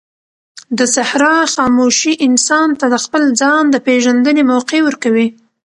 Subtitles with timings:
[0.77, 5.27] د صحرا خاموشي انسان ته د خپل ځان د پېژندنې موقع ورکوي.